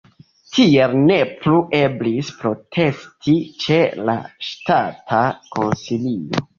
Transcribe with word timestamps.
Tiel 0.53 0.95
ne 1.01 1.17
plu 1.43 1.59
eblis 1.81 2.33
protesti 2.41 3.37
ĉe 3.67 3.79
la 4.11 4.19
Ŝtata 4.51 5.25
Konsilio. 5.57 6.49